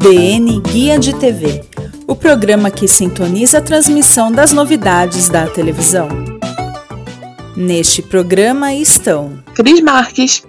[0.00, 1.62] DN Guia de TV
[2.06, 6.08] o programa que sintoniza a transmissão das novidades da televisão.
[7.54, 10.42] Neste programa estão Cris Marques,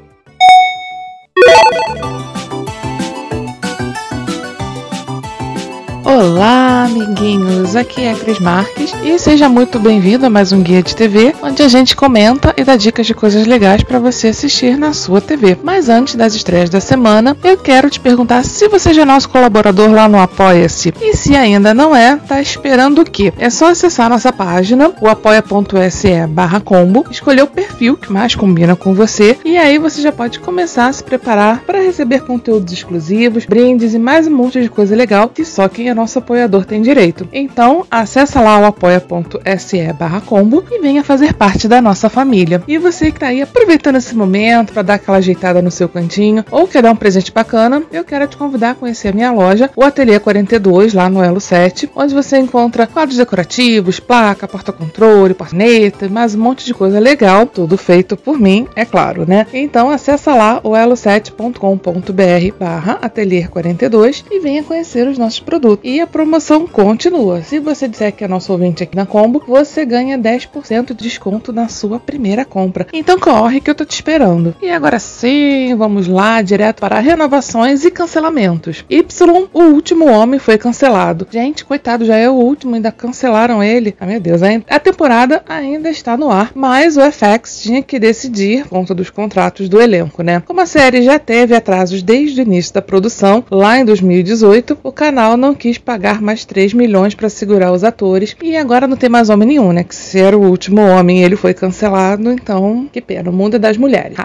[6.14, 7.74] Olá, amiguinhos!
[7.74, 11.64] Aqui é Cris Marques e seja muito bem-vindo a mais um Guia de TV, onde
[11.64, 15.58] a gente comenta e dá dicas de coisas legais para você assistir na sua TV.
[15.64, 19.30] Mas antes das estreias da semana, eu quero te perguntar se você já é nosso
[19.30, 20.94] colaborador lá no Apoia-se.
[21.00, 23.32] E se ainda não é, tá esperando o quê?
[23.38, 28.76] É só acessar nossa página, o apoia.se barra combo, escolher o perfil que mais combina
[28.76, 33.46] com você e aí você já pode começar a se preparar para receber conteúdos exclusivos,
[33.46, 36.82] brindes e mais um monte de coisa legal que só quem é nosso apoiador tem
[36.82, 37.28] direito.
[37.32, 39.80] Então, acessa lá o apoia.se
[40.26, 42.64] combo e venha fazer parte da nossa família.
[42.68, 46.44] E você que está aí aproveitando esse momento para dar aquela ajeitada no seu cantinho
[46.50, 49.70] ou quer dar um presente bacana, eu quero te convidar a conhecer a minha loja,
[49.76, 56.10] o Ateliê 42, lá no Elo 7, onde você encontra quadros decorativos, placa, porta-controle, porneta,
[56.10, 59.46] mais um monte de coisa legal, tudo feito por mim, é claro, né?
[59.54, 65.91] Então acessa lá o elo7.com.br barra ateliê 42 e venha conhecer os nossos produtos.
[65.92, 67.42] E a promoção continua.
[67.42, 71.52] Se você disser que é nosso ouvinte aqui na Combo, você ganha 10% de desconto
[71.52, 72.88] na sua primeira compra.
[72.94, 74.56] Então corre que eu tô te esperando.
[74.62, 78.86] E agora sim, vamos lá direto para renovações e cancelamentos.
[78.90, 79.04] Y,
[79.52, 81.28] o último homem, foi cancelado.
[81.30, 83.94] Gente, coitado, já é o último, ainda cancelaram ele.
[84.00, 84.40] Ah, meu Deus?
[84.70, 89.68] A temporada ainda está no ar, mas o FX tinha que decidir conta dos contratos
[89.68, 90.42] do elenco, né?
[90.46, 94.92] Como a série já teve atrasos desde o início da produção, lá em 2018, o
[94.94, 98.36] canal não quis pagar mais 3 milhões para segurar os atores.
[98.42, 99.84] E agora não tem mais homem nenhum, né?
[99.84, 103.60] Que se era o último homem ele foi cancelado, então que pena, o mundo é
[103.60, 104.18] das mulheres.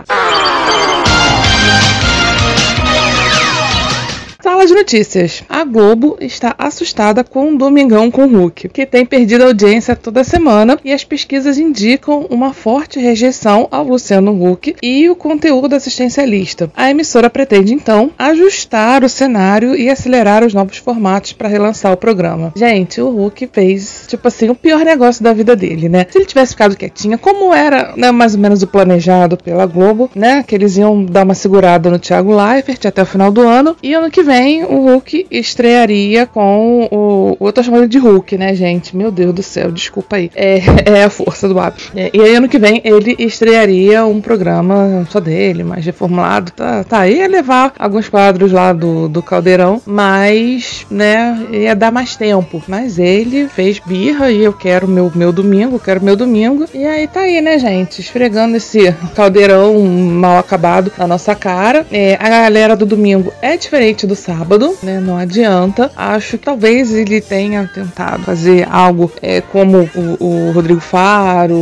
[4.57, 5.45] Sala de notícias.
[5.51, 10.79] A Globo está assustada com o Domingão com Hulk, que tem perdido audiência toda semana
[10.83, 16.71] e as pesquisas indicam uma forte rejeição ao Luciano Huck e o conteúdo assistencialista.
[16.75, 21.97] A emissora pretende então ajustar o cenário e acelerar os novos formatos para relançar o
[21.99, 22.55] programa.
[22.57, 26.07] Gente, o Hulk fez, tipo assim, o pior negócio da vida dele, né?
[26.09, 30.11] Se ele tivesse ficado quietinho, como era né, mais ou menos o planejado pela Globo,
[30.15, 30.43] né?
[30.43, 33.93] Que eles iam dar uma segurada no Thiago Leifert até o final do ano e
[33.93, 37.37] ano que vem o Hulk estrearia com o.
[37.41, 38.97] Eu tô chamando de Hulk, né, gente?
[38.97, 40.31] Meu Deus do céu, desculpa aí.
[40.35, 40.59] É,
[41.01, 41.93] é a força do hábito.
[41.95, 46.53] É, e aí, ano que vem, ele estrearia um programa só dele, mais reformulado.
[46.53, 52.17] Tá, tá ia levar alguns quadros lá do, do Caldeirão, mas, né, ia dar mais
[52.17, 52.63] tempo.
[52.67, 56.67] Mas ele fez birra e eu quero meu, meu domingo, quero meu domingo.
[56.75, 58.01] E aí tá aí, né, gente?
[58.01, 61.87] Esfregando esse caldeirão mal acabado na nossa cara.
[61.91, 64.36] É, a galera do domingo é diferente do sábado,
[64.83, 65.01] né?
[65.01, 65.91] Não adianta.
[65.97, 71.57] Acho que talvez ele tenha tentado fazer algo é, como o, o, Rodrigo Faro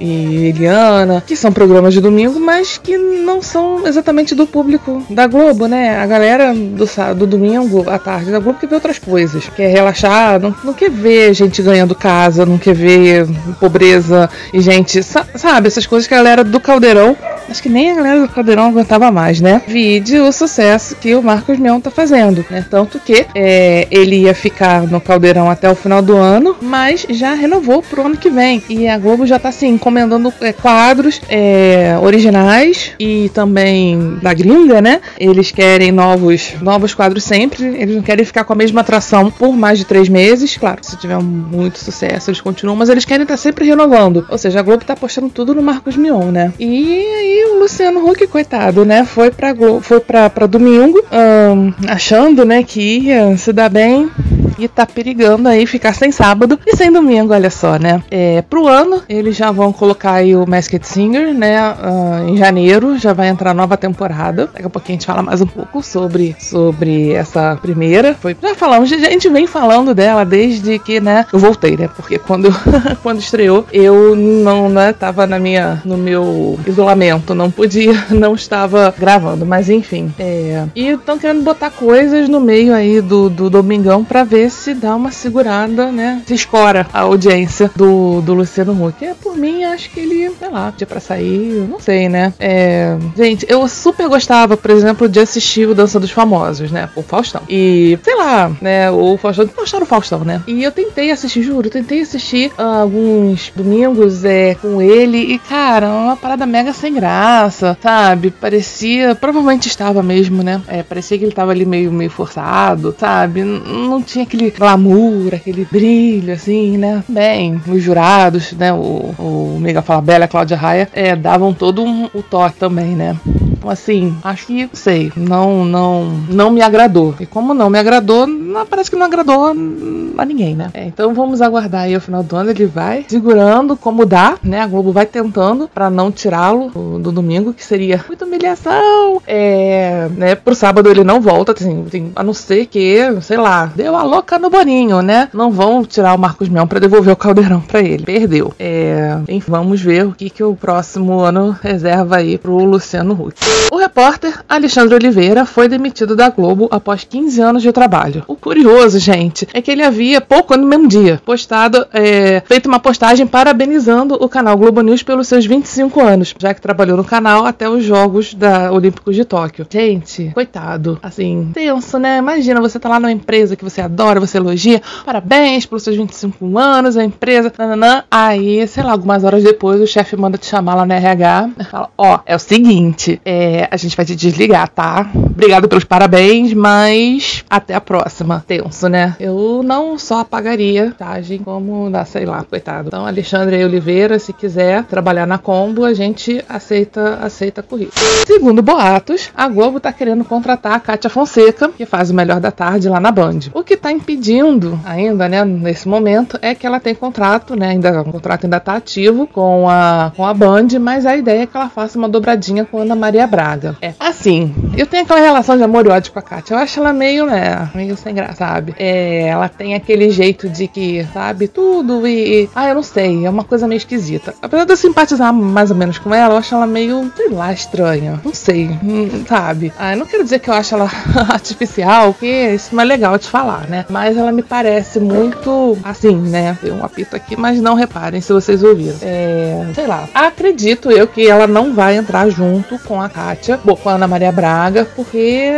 [0.00, 5.26] e Eliana, que são programas de domingo, mas que não são exatamente do público da
[5.26, 5.98] Globo, né?
[5.98, 10.40] A galera do, do domingo à tarde da Globo quer ver outras coisas, quer relaxar,
[10.40, 13.26] não, não quer ver gente ganhando casa, não quer ver
[13.60, 17.16] pobreza e gente, sabe, essas coisas que a galera do Caldeirão,
[17.48, 19.62] acho que nem a galera do Caldeirão aguentava mais, né?
[19.66, 22.64] Vide o sucesso que o Marcos Mion tá fazendo né?
[22.68, 27.34] Tanto que é, ele ia ficar no Caldeirão até o final do ano, mas já
[27.34, 28.62] renovou pro ano que vem.
[28.68, 34.80] E a Globo já tá assim, encomendando é, quadros é, originais e também da gringa,
[34.80, 35.00] né?
[35.18, 39.56] Eles querem novos, novos quadros sempre, eles não querem ficar com a mesma atração por
[39.56, 40.56] mais de três meses.
[40.56, 44.26] Claro, se tiver muito sucesso, eles continuam, mas eles querem estar tá sempre renovando.
[44.28, 46.52] Ou seja, a Globo tá apostando tudo no Marcos Mion, né?
[46.58, 49.04] E aí o Luciano Huck, coitado, né?
[49.04, 51.02] Foi pra, foi pra, pra domingo.
[51.12, 54.10] Um, achando, né, que ia se dar bem
[54.58, 58.02] e tá perigando aí ficar sem sábado e sem domingo, olha só, né?
[58.10, 61.72] É, pro ano, eles já vão colocar aí o Masked Singer, né?
[61.72, 64.48] Uh, em janeiro já vai entrar nova temporada.
[64.52, 68.14] Daqui a pouquinho a gente fala mais um pouco sobre, sobre essa primeira.
[68.14, 71.26] Foi, já falamos, a gente vem falando dela desde que, né?
[71.32, 71.88] Eu voltei, né?
[71.94, 72.48] Porque quando,
[73.02, 74.92] quando estreou, eu não, né?
[74.92, 80.12] Tava na minha, no meu isolamento, não podia, não estava gravando, mas enfim.
[80.18, 84.74] É, e estão querendo botar coisas no meio aí do, do Domingão para ver se
[84.74, 86.22] dá uma segurada, né?
[86.26, 89.04] Se escora a audiência do, do Luciano Huck.
[89.04, 92.32] É, por mim, acho que ele, sei lá, dia pra sair, não sei, né?
[92.38, 96.88] É, gente, eu super gostava, por exemplo, de assistir o Dança dos Famosos, né?
[96.94, 97.42] O Faustão.
[97.48, 98.90] E, sei lá, né?
[98.90, 100.42] O Faustão, gostaram do Faustão, né?
[100.46, 105.88] E eu tentei assistir, juro, tentei assistir uh, alguns domingos é, com ele e, cara,
[105.88, 108.30] uma parada mega sem graça, sabe?
[108.30, 110.60] Parecia, provavelmente estava mesmo, né?
[110.68, 113.42] É, parecia que ele tava ali meio, meio forçado, sabe?
[113.42, 117.02] Não tinha aquele glamour, aquele brilho, assim, né?
[117.08, 118.72] Bem, os jurados, né?
[118.72, 122.94] O, o Mega Fala Bela, a Cláudia Raia, é, davam todo um, o toque também,
[122.94, 123.16] né?
[123.56, 127.14] Então, assim, acho que, sei, não, não, não me agradou.
[127.18, 130.70] E como não me agradou, não, parece que não agradou a ninguém, né?
[130.72, 132.50] É, então vamos aguardar aí o final do ano.
[132.50, 134.60] Ele vai segurando como dá, né?
[134.60, 139.20] A Globo vai tentando para não tirá-lo do, do, domingo, que seria muita humilhação.
[139.26, 140.34] É, né?
[140.34, 144.02] Pro sábado ele não volta, assim, assim, a não ser que, sei lá, deu a
[144.02, 145.28] louca no Boninho, né?
[145.32, 148.04] Não vão tirar o Marcos Mion para devolver o caldeirão para ele.
[148.04, 148.54] Perdeu.
[148.58, 153.36] É, enfim, vamos ver o que, que o próximo ano reserva aí pro Luciano Huck.
[153.70, 158.24] O repórter Alexandre Oliveira foi demitido da Globo após 15 anos de trabalho.
[158.26, 162.78] O curioso, gente, é que ele havia pouco no mesmo dia postado, é, feito uma
[162.78, 167.44] postagem parabenizando o canal Globo News pelos seus 25 anos, já que trabalhou no canal
[167.44, 169.66] até os Jogos da Olímpicos de Tóquio.
[169.68, 172.18] Gente, coitado, assim, tenso, né?
[172.18, 176.58] Imagina, você tá lá numa empresa que você adora, você elogia, parabéns pelos seus 25
[176.58, 178.04] anos, a empresa, nananã.
[178.10, 181.90] Aí, sei lá, algumas horas depois o chefe manda te chamar lá na RH fala:
[181.96, 183.35] Ó, oh, é o seguinte, é,
[183.70, 185.10] a gente vai te desligar, tá?
[185.14, 188.44] Obrigado pelos parabéns, mas até a próxima.
[188.46, 189.16] Tenso, né?
[189.20, 191.16] Eu não só apagaria, tá?
[191.44, 192.88] Como, sei lá, coitado.
[192.88, 198.04] Então, Alexandre Oliveira, se quiser trabalhar na Combo, a gente aceita, aceita currículo.
[198.26, 202.50] Segundo boatos, a Globo tá querendo contratar a Kátia Fonseca, que faz o Melhor da
[202.50, 203.40] Tarde lá na Band.
[203.52, 208.00] O que tá impedindo ainda, né, nesse momento, é que ela tem contrato, né, ainda,
[208.00, 211.56] o contrato ainda tá ativo com a, com a Band, mas a ideia é que
[211.56, 213.76] ela faça uma dobradinha com a Ana Maria Braga.
[213.80, 216.54] É, assim, eu tenho aquela relação de amor e ódio com a Kátia.
[216.54, 218.74] Eu acho ela meio, né, meio sem graça, sabe?
[218.78, 223.30] É, ela tem aquele jeito de que, sabe, tudo e, Ah, eu não sei, é
[223.30, 224.34] uma coisa meio esquisita.
[224.40, 227.52] Apesar de eu simpatizar mais ou menos com ela, eu acho ela meio, sei lá,
[227.52, 228.20] estranha.
[228.24, 229.72] Não sei, hum, sabe?
[229.78, 230.90] Ah, eu não quero dizer que eu acho ela
[231.32, 233.84] artificial, que isso não é legal de falar, né?
[233.88, 236.56] Mas ela me parece muito, assim, né?
[236.60, 238.96] Tem um apito aqui, mas não reparem se vocês ouviram.
[239.02, 240.08] É, sei lá.
[240.14, 244.06] Acredito eu que ela não vai entrar junto com a Kátia, bom, com a Ana
[244.06, 245.50] Maria Braga, porque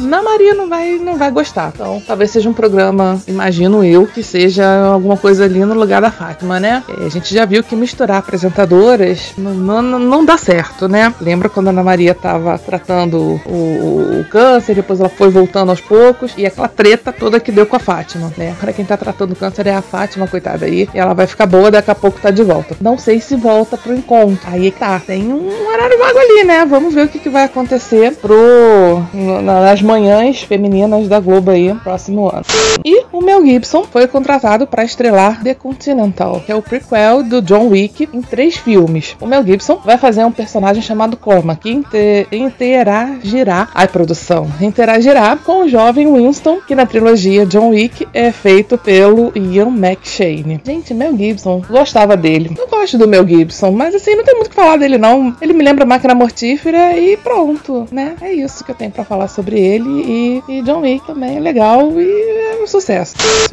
[0.00, 1.70] Ana Maria não vai, não vai gostar.
[1.74, 6.10] Então, talvez seja um programa, imagino eu, que seja alguma coisa ali no lugar da
[6.10, 6.82] Fátima, né?
[6.88, 11.12] É, a gente já viu que misturar apresentadoras não, não, não dá certo, né?
[11.20, 15.82] Lembra quando a Ana Maria tava tratando o, o, câncer, depois ela foi voltando aos
[15.82, 18.56] poucos, e aquela treta toda que deu com a Fátima, né?
[18.58, 21.70] Para quem tá tratando o câncer é a Fátima, coitada aí, ela vai ficar boa,
[21.70, 22.74] daqui a pouco tá de volta.
[22.80, 24.48] Não sei se volta pro encontro.
[24.50, 26.64] Aí tá, tem um horário vago ali, né?
[26.64, 29.02] Vamos ver o que, que vai acontecer pro
[29.42, 32.44] nas manhãs femininas da Globo aí próximo ano.
[32.84, 37.42] E o Mel Gibson foi contratado para estrelar The Continental, que é o prequel do
[37.42, 39.14] John Wick em três filmes.
[39.20, 45.36] O Mel Gibson vai fazer um personagem chamado Cormac, que inter interagirá, ai produção, interagirá
[45.36, 50.60] com o jovem Winston, que na trilogia John Wick é feito pelo Ian McShane.
[50.64, 52.56] Gente, Mel Gibson, gostava dele.
[52.58, 55.36] Eu gosto do Mel Gibson, mas assim, não tem muito o que falar dele não.
[55.40, 58.16] Ele me lembra Máquina Mortífera e pronto, né?
[58.22, 61.40] É isso que eu tenho para falar sobre ele e, e John Wick também é
[61.40, 63.01] legal e é um sucesso.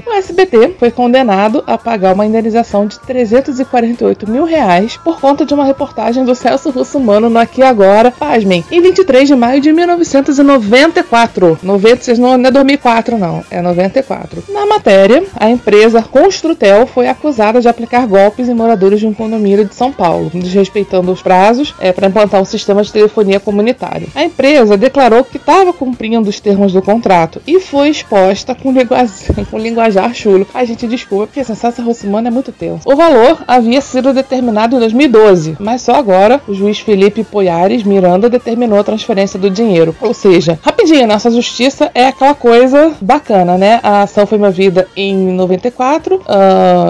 [0.05, 5.53] O SBT foi condenado a pagar uma indenização de 348 mil reais por conta de
[5.53, 11.59] uma reportagem do Celso Russomano no Aqui Agora, pasmem, em 23 de maio de 1994.
[11.63, 14.43] 96 não é 2004 não, é 94.
[14.49, 19.65] Na matéria, a empresa Construtel foi acusada de aplicar golpes em moradores de um condomínio
[19.65, 24.07] de São Paulo, desrespeitando os prazos é, para implantar um sistema de telefonia comunitário.
[24.15, 28.73] A empresa declarou que estava cumprindo os termos do contrato e foi exposta com
[29.45, 30.47] com linguajar chulo.
[30.53, 32.89] A gente desculpa, porque essa Sassa Rossumano é muito tenso.
[32.89, 38.29] O valor havia sido determinado em 2012, mas só agora o juiz Felipe Poiares Miranda
[38.29, 39.95] determinou a transferência do dinheiro.
[40.01, 43.79] Ou seja, rapidinho, nossa justiça é aquela coisa bacana, né?
[43.83, 46.21] A ação foi movida em 94, uh,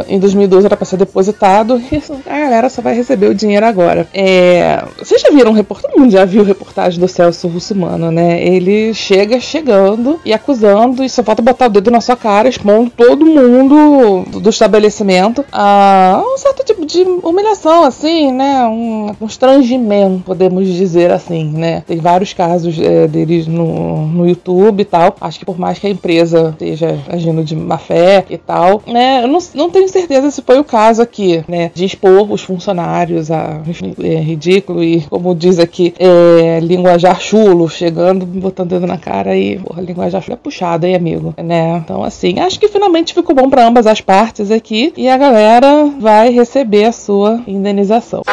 [0.08, 4.08] em 2012 era para ser depositado e a galera só vai receber o dinheiro agora.
[4.14, 8.42] É, vocês já viram, todo mundo já viu reportagem do Celso Russumano, né?
[8.42, 12.90] Ele chega chegando e acusando e só falta botar o dedo na sua cara, expondo
[12.90, 18.66] todo mundo do estabelecimento a um certo tipo de humilhação, assim, né?
[18.66, 21.84] Um constrangimento, podemos dizer assim, né?
[21.86, 25.16] Tem vários casos é, deles no, no YouTube e tal.
[25.20, 29.24] Acho que por mais que a empresa esteja agindo de má fé e tal, né?
[29.24, 31.72] Eu não, não tenho certeza se foi o caso aqui, né?
[31.74, 37.70] De expor os funcionários a enfim, é ridículo e, como diz aqui, é, linguajar chulo,
[37.70, 41.34] chegando, botando dedo na cara e, porra, linguajar chulo é puxado, hein, amigo?
[41.38, 41.78] Né?
[41.78, 45.86] Então, assim, acho que finalmente ficou bom para ambas as partes aqui e a galera
[45.98, 48.24] vai receber a sua indenização.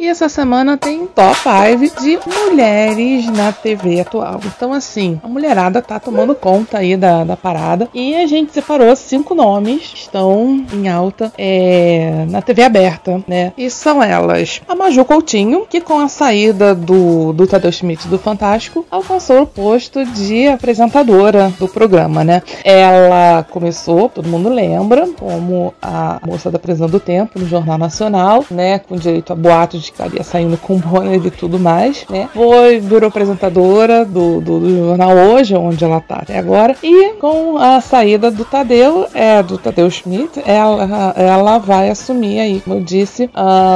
[0.00, 4.40] E essa semana tem top 5 de mulheres na TV atual.
[4.46, 7.86] Então, assim, a mulherada tá tomando conta aí da, da parada.
[7.92, 13.52] E a gente separou cinco nomes que estão em alta é, na TV aberta, né?
[13.58, 18.18] E são elas a Maju Coutinho, que com a saída do, do Tadeu Schmidt do
[18.18, 22.42] Fantástico, alcançou o posto de apresentadora do programa, né?
[22.64, 28.46] Ela começou, todo mundo lembra, como a moça da Prisão do Tempo no Jornal Nacional,
[28.50, 28.78] né?
[28.78, 32.28] Com direito a boatos de estaria saindo com Bonner e tudo mais, né?
[32.32, 36.76] Foi, virou apresentadora do, do, do, jornal Hoje, onde ela tá até agora.
[36.82, 42.60] E com a saída do Tadeu, é, do Tadeu Schmidt, ela, ela vai assumir aí,
[42.60, 43.30] como eu disse,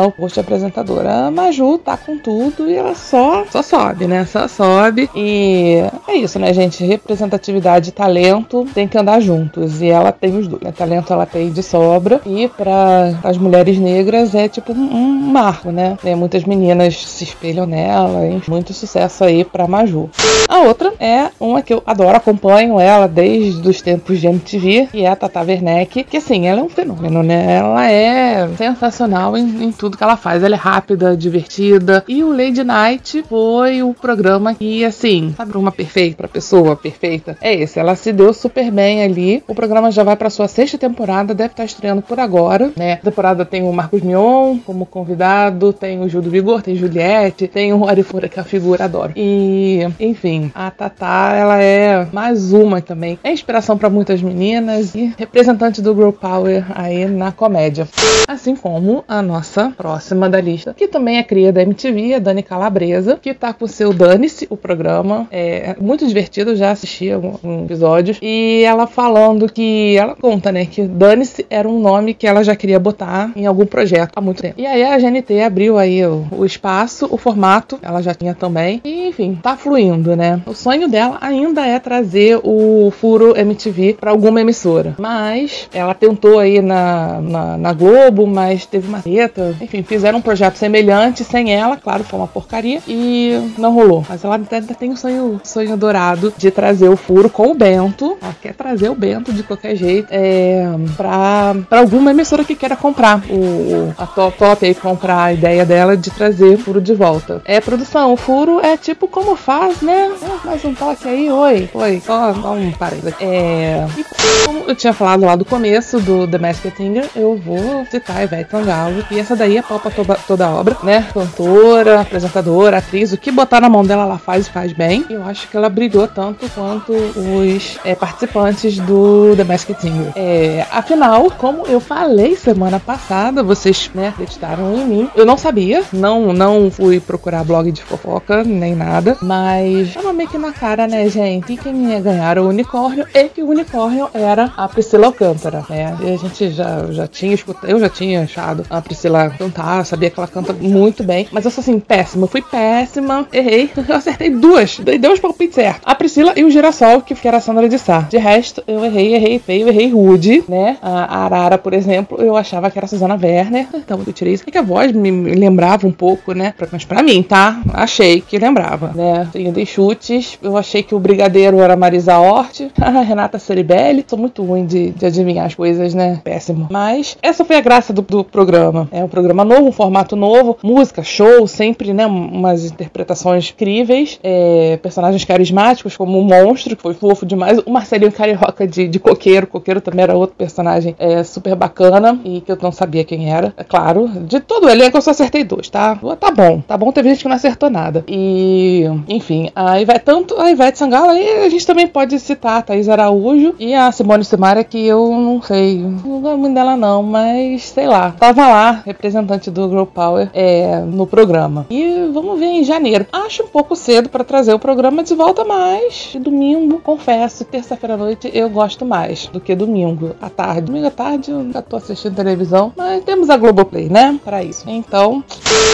[0.07, 1.27] o posto de apresentadora.
[1.27, 4.25] A Maju tá com tudo e ela só, só sobe, né?
[4.27, 5.11] Só sobe.
[5.15, 6.85] E é isso, né, gente?
[6.85, 9.83] Representatividade e talento tem que andar juntos.
[9.83, 10.63] E ela tem os dois.
[10.63, 10.73] Né?
[10.73, 12.21] Talento ela tem de sobra.
[12.25, 15.97] E para as mulheres negras é tipo um, um marco, né?
[16.05, 18.43] É, muitas meninas se espelham nela, hein?
[18.49, 20.11] muito sucesso aí pra Maju.
[20.49, 25.05] A outra é uma que eu adoro, acompanho ela desde os tempos de MTV, que
[25.05, 27.57] é a Tata Werneck, que assim, ela é um fenômeno, né?
[27.57, 30.43] Ela é sensacional em, em tudo que ela faz.
[30.43, 32.05] Ela é rápida, divertida.
[32.07, 37.37] E o Lady Night foi o programa que, assim, sabe uma perfeita pra pessoa perfeita?
[37.41, 37.79] É esse.
[37.79, 39.43] Ela se deu super bem ali.
[39.49, 42.95] O programa já vai pra sua sexta temporada, deve estar estreando por agora, né?
[42.95, 46.75] A temporada tem o Marcos Mion como convidado, tem tem o Gil do Vigor, tem
[46.75, 49.13] Juliette, tem o Arifura, que é a figura, adoro.
[49.15, 53.17] E, enfim, a Tatá, ela é mais uma também.
[53.23, 57.87] É inspiração para muitas meninas e representante do Girl Power aí na comédia.
[58.27, 62.43] Assim como a nossa próxima da lista, que também é cria da MTV, a Dani
[62.43, 65.29] Calabresa, que tá com o seu Dane-se, o programa.
[65.31, 68.19] É muito divertido, já assisti alguns episódios.
[68.21, 69.97] E ela falando que.
[69.97, 73.67] Ela conta, né, que Dane-se era um nome que ela já queria botar em algum
[73.67, 74.55] projeto há muito tempo.
[74.59, 78.81] E aí a GNT abriu aí o, o espaço, o formato, ela já tinha também.
[78.85, 80.41] E, enfim, tá fluindo, né?
[80.47, 84.95] O sonho dela ainda é trazer o Furo MTV para alguma emissora.
[84.99, 89.55] Mas ela tentou aí na, na, na, Globo, mas teve uma treta.
[89.61, 92.81] Enfim, fizeram um projeto semelhante sem ela, claro, foi uma porcaria.
[92.87, 94.05] E não rolou.
[94.09, 98.17] Mas ela ainda tem o sonho, sonho dourado de trazer o Furo com o Bento.
[98.23, 100.65] Ela quer trazer o Bento de qualquer jeito é,
[100.97, 105.85] pra alguma emissora que queira comprar o a top, top aí, comprar a ideia dela
[105.85, 107.43] dela de trazer furo de volta.
[107.45, 110.11] É produção, furo é tipo como faz, né?
[110.23, 113.15] É, mais um toque aí, oi, oi, só, só um parênteses.
[113.21, 113.85] É.
[113.97, 114.05] E
[114.47, 118.25] como eu tinha falado lá do começo do The Masked Singer, eu vou citar a
[118.25, 119.05] Ivete Sangalo.
[119.11, 121.07] E essa daí é palpa toda, toda a obra, né?
[121.13, 125.05] Cantora, apresentadora, atriz, o que botar na mão dela ela faz e faz bem.
[125.11, 130.13] E eu acho que ela brilhou tanto quanto os é, participantes do The Masked Singer.
[130.15, 135.54] É, afinal, como eu falei semana passada, vocês né, acreditaram em mim, eu não sabia
[135.55, 135.85] sabia.
[135.93, 139.17] Não, não fui procurar blog de fofoca, nem nada.
[139.23, 141.57] Mas tava meio que na cara, né, gente?
[141.57, 145.97] Quem ia ganhar o unicórnio e que o unicórnio era a Priscila Alcântara, né?
[146.03, 150.11] E a gente já, já tinha escutado, eu já tinha achado a Priscila cantar, sabia
[150.11, 151.29] que ela canta muito bem.
[151.31, 152.27] Mas eu sou assim, péssima.
[152.27, 153.71] Fui péssima, errei.
[153.87, 154.79] Eu acertei duas.
[154.79, 155.83] Dei dois palpites certo.
[155.85, 158.01] A Priscila e o Girassol, que era a Sandra de Sá.
[158.01, 160.79] De resto, eu errei, errei feio, errei rude, né?
[160.83, 163.69] A Arara, por exemplo, eu achava que era a Suzana Werner.
[163.85, 164.45] Então eu tirei isso.
[164.47, 165.11] É que a voz me
[165.45, 166.55] lembrava um pouco, né?
[166.73, 167.61] Mas pra mim, tá?
[167.73, 169.29] Achei que lembrava, né?
[169.35, 174.05] Eu dei chutes eu achei que o brigadeiro era Marisa Hort, a Renata Ceribelli.
[174.07, 176.21] Sou muito ruim de, de adivinhar as coisas, né?
[176.23, 176.69] Péssimo.
[176.71, 178.89] Mas essa foi a graça do, do programa.
[178.93, 182.07] É um programa novo, um formato novo, música, show, sempre, né?
[182.07, 187.59] Umas interpretações incríveis, é, personagens carismáticos, como o Monstro, que foi fofo demais.
[187.65, 189.47] O Marcelinho Carioca de, de Coqueiro.
[189.47, 193.53] Coqueiro também era outro personagem é, super bacana e que eu não sabia quem era,
[193.57, 194.09] é claro.
[194.09, 195.99] De todo o elenco eu só acertei dois, tá?
[196.21, 196.93] Tá bom, tá bom.
[196.93, 198.05] Teve gente que não acertou nada.
[198.07, 202.63] E, enfim, aí vai tanto a Ivete Sangalo, aí a gente também pode citar a
[202.63, 207.03] Thaís Araújo e a Simone Simaria, que eu não sei, não gosto muito dela não,
[207.03, 208.13] mas sei lá.
[208.13, 211.67] Tava lá, representante do Girl Power é, no programa.
[211.71, 213.07] E vamos ver em janeiro.
[213.13, 217.97] Acho um pouco cedo para trazer o programa de volta, mas domingo, confesso, terça-feira à
[217.97, 220.63] noite eu gosto mais do que domingo à tarde.
[220.63, 224.19] Domingo à tarde eu já tô assistindo televisão, mas temos a Globoplay, né?
[224.25, 224.69] Para isso.
[224.69, 225.24] Então,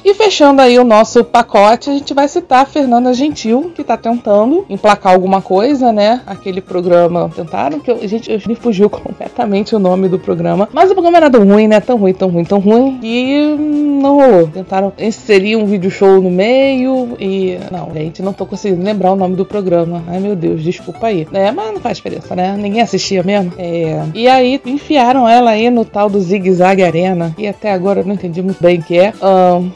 [0.04, 3.96] e fechando aí o nosso pacote, a gente vai citar a Fernanda Gentil, que tá
[3.96, 6.22] tentando emplacar alguma coisa, né?
[6.26, 7.30] Aquele programa.
[7.34, 10.68] Tentaram que eu, gente, eu me fugiu completamente o nome do programa.
[10.72, 11.80] Mas o programa era tão ruim, né?
[11.80, 12.98] Tão ruim, tão ruim, tão ruim.
[13.02, 13.56] E
[14.00, 14.48] não rolou.
[14.48, 17.58] Tentaram inserir um vídeo show no meio e.
[17.70, 20.02] Não, gente, não tô conseguindo lembrar o nome do programa.
[20.08, 21.26] Ai meu Deus, desculpa aí.
[21.32, 22.56] É, mas não faz diferença, né?
[22.56, 23.52] Ninguém assistia mesmo.
[23.58, 24.02] É.
[24.14, 27.34] E aí enfiaram ela aí no tal do Zig Zag Arena.
[27.36, 29.12] E até agora eu não entendi muito bem o que é.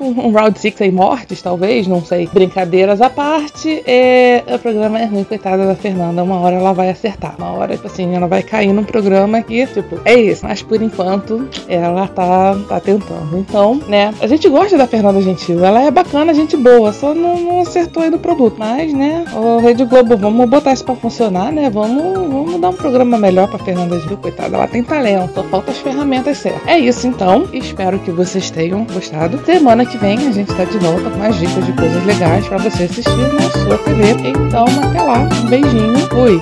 [0.01, 2.29] Um, Round 6 aí mortes, talvez, não sei.
[2.33, 3.83] Brincadeiras à parte.
[3.87, 4.43] É...
[4.55, 6.23] O programa é ruim, coitada da Fernanda.
[6.23, 7.35] Uma hora ela vai acertar.
[7.39, 10.45] Uma hora, tipo assim, ela vai cair num programa que, tipo, é isso.
[10.45, 13.39] Mas por enquanto, ela tá, tá tentando.
[13.39, 14.13] Então, né?
[14.21, 15.65] A gente gosta da Fernanda Gentil.
[15.65, 16.93] Ela é bacana, gente boa.
[16.93, 18.57] Só não, não acertou aí no produto.
[18.59, 19.25] Mas, né?
[19.35, 21.71] O Rede Globo, vamos botar isso pra funcionar, né?
[21.71, 24.17] Vamos, vamos dar um programa melhor pra Fernanda Gentil.
[24.19, 25.35] Coitada, ela tem talento.
[25.35, 26.67] Só falta as ferramentas certas.
[26.67, 27.49] É isso, então.
[27.53, 29.39] Espero que vocês tenham gostado.
[29.55, 32.59] Semana que vem a gente tá de volta com mais dicas de coisas legais para
[32.59, 34.11] você assistir na sua TV.
[34.29, 35.21] Então, até lá.
[35.21, 35.97] Um beijinho.
[36.09, 36.41] Fui.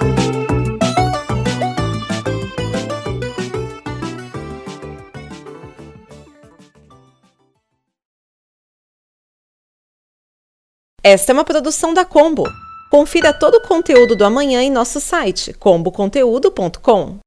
[11.05, 12.45] Esta é uma produção da Combo.
[12.91, 17.19] Confira todo o conteúdo do amanhã em nosso site comboconteúdo.com.